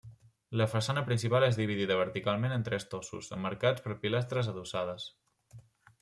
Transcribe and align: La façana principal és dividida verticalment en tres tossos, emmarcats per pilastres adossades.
La 0.59 0.65
façana 0.69 1.01
principal 1.09 1.43
és 1.47 1.59
dividida 1.59 1.97
verticalment 1.99 2.55
en 2.55 2.65
tres 2.69 2.87
tossos, 2.93 3.27
emmarcats 3.37 3.83
per 3.89 3.97
pilastres 4.07 4.49
adossades. 4.55 5.07